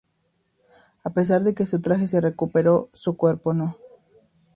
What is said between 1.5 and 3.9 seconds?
que su traje se recuperó, su cuerpo no.